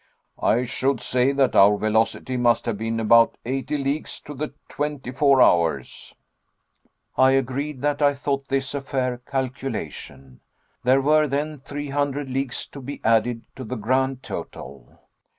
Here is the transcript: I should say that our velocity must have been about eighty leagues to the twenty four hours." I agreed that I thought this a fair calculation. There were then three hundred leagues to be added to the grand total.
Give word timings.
I 0.41 0.65
should 0.65 0.99
say 0.99 1.31
that 1.33 1.55
our 1.55 1.77
velocity 1.77 2.35
must 2.35 2.65
have 2.65 2.79
been 2.79 2.99
about 2.99 3.37
eighty 3.45 3.77
leagues 3.77 4.19
to 4.21 4.33
the 4.33 4.51
twenty 4.67 5.11
four 5.11 5.43
hours." 5.43 6.15
I 7.19 7.33
agreed 7.33 7.83
that 7.83 8.01
I 8.01 8.15
thought 8.15 8.47
this 8.47 8.73
a 8.73 8.81
fair 8.81 9.19
calculation. 9.19 10.39
There 10.83 11.01
were 11.03 11.27
then 11.27 11.59
three 11.59 11.89
hundred 11.89 12.31
leagues 12.31 12.65
to 12.69 12.81
be 12.81 12.99
added 13.03 13.43
to 13.55 13.63
the 13.63 13.75
grand 13.77 14.23
total. 14.23 14.97